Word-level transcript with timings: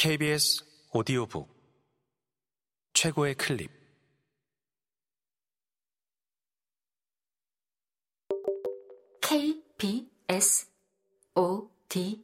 KBS 0.00 0.64
오디오북 0.92 1.52
최고의 2.92 3.34
클립. 3.34 3.68
KBS 9.20 10.70
오디오북. 11.34 12.22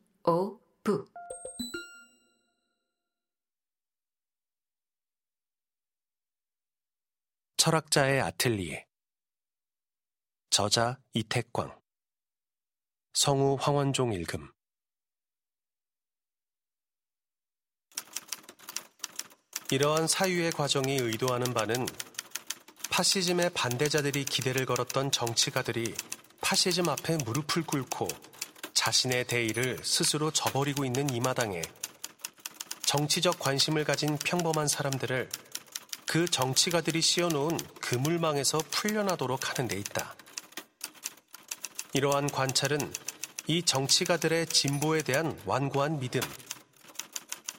철학자의 7.57 8.21
아틀리에. 8.21 8.87
저자 10.51 11.01
이택광. 11.13 11.77
성우 13.15 13.57
황원종 13.61 14.13
읽음 14.13 14.54
이러한 19.71 20.07
사유의 20.07 20.53
과정이 20.53 20.97
의도하는 20.97 21.55
바는 21.55 21.89
파시즘의 22.91 23.51
반대자들이 23.55 24.25
기대를 24.27 24.67
걸었던 24.67 25.11
정치가들이 25.11 25.95
파시즘 26.43 26.89
앞에 26.89 27.17
무릎을 27.25 27.63
꿇고 27.65 28.07
자신의 28.75 29.25
대의를 29.27 29.79
스스로 29.83 30.31
저버리고 30.31 30.85
있는 30.85 31.09
이 31.09 31.19
마당에 31.19 31.63
정치적 32.83 33.39
관심을 33.39 33.85
가진 33.85 34.19
평범한 34.19 34.69
사람들을 34.69 35.31
그 36.07 36.29
정치가들이 36.29 37.01
씌워놓은 37.01 37.59
그물망에서 37.81 38.59
풀려나도록 38.71 39.49
하는 39.49 39.67
데 39.67 39.77
있다. 39.79 40.15
이러한 41.95 42.31
관찰은 42.31 42.93
이 43.47 43.63
정치가들의 43.63 44.47
진보에 44.49 45.03
대한 45.03 45.41
완고한 45.47 45.99
믿음, 45.99 46.21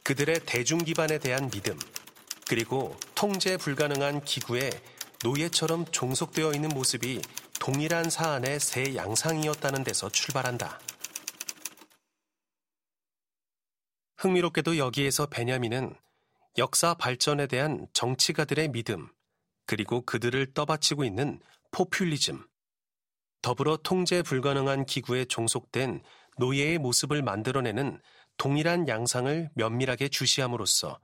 그들의 0.06 0.42
대중 0.46 0.78
기반에 0.78 1.18
대한 1.18 1.50
믿음, 1.50 1.80
그리고 2.48 2.96
통제 3.16 3.58
불가능한 3.58 4.24
기구에 4.24 4.70
노예처럼 5.24 5.86
종속되어 5.86 6.52
있는 6.54 6.70
모습이 6.70 7.24
동일한 7.60 8.12
사안의 8.12 8.60
새 8.60 8.96
양상이었다는 8.96 9.84
데서 9.84 10.10
출발한다. 10.10 10.80
흥미롭게도 14.18 14.78
여기에서 14.78 15.26
베냐민은 15.26 15.96
역사 16.60 16.94
발전에 16.94 17.48
대한 17.48 17.88
정치가들의 17.94 18.68
믿음, 18.74 19.10
그리고 19.66 20.02
그들을 20.02 20.54
떠받치고 20.54 21.04
있는 21.04 21.40
포퓰리즘, 21.72 22.46
더불어 23.42 23.78
통제 23.78 24.22
불가능한 24.22 24.86
기구에 24.86 25.26
종속된 25.26 26.04
노예의 26.38 26.78
모습을 26.78 27.24
만들어내는 27.24 28.00
동일한 28.38 28.88
양상을 28.88 29.50
면밀하게 29.54 30.10
주시함으로써 30.10 31.00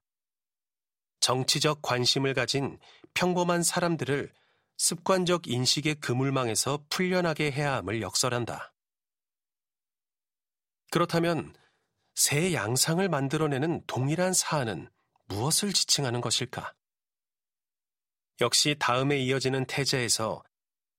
정치적 1.20 1.82
관심을 1.82 2.34
가진 2.34 2.80
평범한 3.14 3.64
사람들을 3.64 4.34
습관적 4.78 5.48
인식의 5.48 5.96
그물망에서 5.96 6.84
풀려나게 6.90 7.52
해야 7.52 7.76
함을 7.76 8.02
역설한다. 8.02 8.74
그렇다면 10.90 11.56
새 12.16 12.54
양상을 12.54 13.08
만들어내는 13.08 13.84
동일한 13.88 14.34
사안은 14.34 14.90
무엇을 15.28 15.72
지칭하는 15.74 16.20
것일까? 16.20 16.74
역시 18.42 18.76
다음에 18.80 19.18
이어지는 19.18 19.66
태제에서 19.66 20.44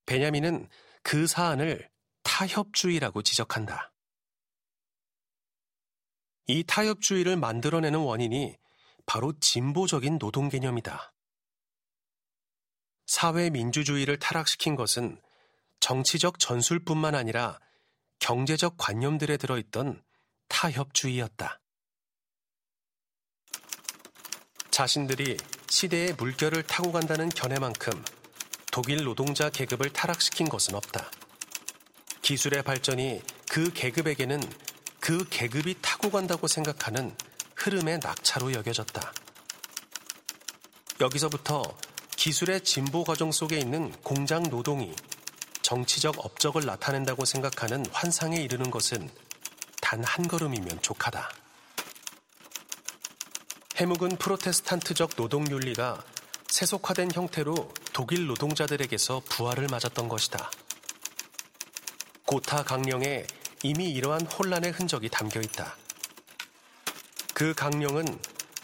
베냐민은 0.06 0.68
그 1.02 1.26
사안을 1.26 1.90
타협주의라고 2.22 3.22
지적한다. 3.22 3.91
이 6.46 6.64
타협주의를 6.64 7.36
만들어내는 7.36 7.98
원인이 7.98 8.56
바로 9.06 9.32
진보적인 9.38 10.18
노동 10.18 10.48
개념이다. 10.48 11.12
사회 13.06 13.50
민주주의를 13.50 14.18
타락시킨 14.18 14.76
것은 14.76 15.20
정치적 15.80 16.38
전술뿐만 16.38 17.14
아니라 17.14 17.58
경제적 18.20 18.76
관념들에 18.78 19.36
들어있던 19.36 20.02
타협주의였다. 20.48 21.60
자신들이 24.70 25.36
시대의 25.68 26.14
물결을 26.14 26.62
타고 26.62 26.92
간다는 26.92 27.28
견해만큼 27.28 28.04
독일 28.70 29.04
노동자 29.04 29.50
계급을 29.50 29.92
타락시킨 29.92 30.48
것은 30.48 30.74
없다. 30.74 31.10
기술의 32.22 32.62
발전이 32.62 33.20
그 33.50 33.72
계급에게는 33.72 34.40
그 35.02 35.28
계급이 35.28 35.74
타고 35.82 36.12
간다고 36.12 36.46
생각하는 36.46 37.16
흐름의 37.56 37.98
낙차로 38.04 38.52
여겨졌다. 38.52 39.12
여기서부터 41.00 41.76
기술의 42.16 42.60
진보 42.60 43.02
과정 43.02 43.32
속에 43.32 43.58
있는 43.58 43.90
공장 44.04 44.44
노동이 44.44 44.94
정치적 45.60 46.24
업적을 46.24 46.64
나타낸다고 46.64 47.24
생각하는 47.24 47.84
환상에 47.92 48.40
이르는 48.40 48.70
것은 48.70 49.10
단 49.80 50.04
한 50.04 50.28
걸음이면 50.28 50.82
족하다. 50.82 51.28
해묵은 53.78 54.18
프로테스탄트적 54.18 55.16
노동 55.16 55.50
윤리가 55.50 56.04
세속화된 56.46 57.10
형태로 57.12 57.74
독일 57.92 58.28
노동자들에게서 58.28 59.22
부활을 59.28 59.66
맞았던 59.66 60.08
것이다. 60.08 60.48
고타 62.24 62.62
강령에 62.62 63.26
이미 63.62 63.90
이러한 63.90 64.26
혼란의 64.26 64.72
흔적이 64.72 65.08
담겨 65.08 65.40
있다. 65.40 65.76
그 67.32 67.54
강령은 67.54 68.18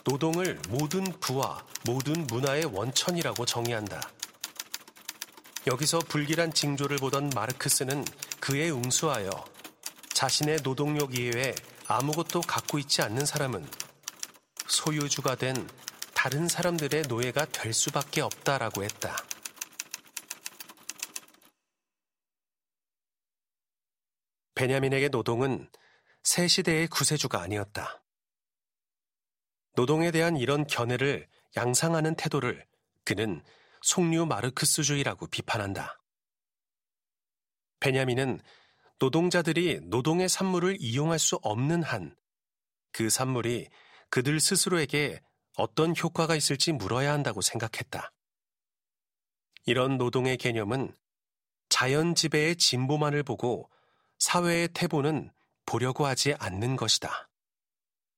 노동을 0.05 0.59
모든 0.69 1.05
부와 1.21 1.65
모든 1.85 2.27
문화의 2.27 2.65
원천이라고 2.65 3.47
정의한다. 3.47 4.01
여기서 5.67 6.01
불길한 6.01 6.53
징조를 6.53 6.97
보던 6.97 7.31
마르크스는 7.35 8.05
그에 8.41 8.71
응수하여 8.71 9.31
자신의 10.15 10.63
노동력 10.63 11.17
이외에 11.17 11.55
아무것도 11.87 12.41
갖고 12.41 12.79
있지 12.79 13.03
않는 13.03 13.25
사람은 13.25 13.69
소유주가 14.67 15.37
된 15.37 15.69
다른 16.15 16.49
사람들의 16.49 17.03
노예가 17.03 17.45
될 17.47 17.73
수밖에 17.73 18.21
없다라고 18.23 18.83
했다. 18.83 19.17
베냐민에게 24.59 25.09
노동은 25.09 25.71
새 26.25 26.49
시대의 26.49 26.89
구세주가 26.89 27.41
아니었다. 27.41 28.03
노동에 29.77 30.11
대한 30.11 30.37
이런 30.37 30.67
견해를 30.67 31.29
양상하는 31.57 32.17
태도를 32.17 32.67
그는 33.05 33.43
속류 33.83 34.27
마르크스주의라고 34.27 35.29
비판한다. 35.29 36.03
베냐민은 37.79 38.41
노동자들이 38.99 39.81
노동의 39.85 40.29
산물을 40.29 40.77
이용할 40.81 41.19
수 41.19 41.37
없는 41.43 41.83
한 41.83 42.19
그 42.93 43.11
산물이 43.11 43.69
그들 44.11 44.41
스스로에게 44.41 45.21
어떤 45.57 45.95
효과가 45.97 46.35
있을지 46.35 46.73
물어야 46.73 47.13
한다고 47.13 47.41
생각했다. 47.41 48.13
이런 49.67 49.99
노동의 49.99 50.37
개념은 50.37 50.93
자연 51.69 52.17
지배의 52.17 52.57
진보만을 52.57 53.23
보고 53.23 53.71
사회의 54.19 54.69
태보는 54.69 55.31
보려고 55.67 56.07
하지 56.07 56.35
않는 56.35 56.77
것이다. 56.77 57.28